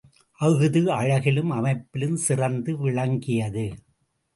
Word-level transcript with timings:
அஃது 0.39 0.91
அழகிலும் 0.91 1.49
அமைப்பிலும் 1.49 2.15
சிறந்து 2.15 2.77
விளங்கியது. 2.77 3.67